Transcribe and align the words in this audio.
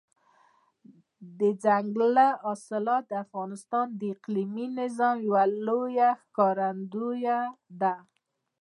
دځنګل 1.39 2.15
حاصلات 2.43 3.03
د 3.07 3.13
افغانستان 3.25 3.85
د 3.99 4.01
اقلیمي 4.13 4.67
نظام 4.79 5.15
یوه 5.27 5.43
لویه 5.67 6.09
ښکارندوی 6.23 7.23
ده. 7.81 7.93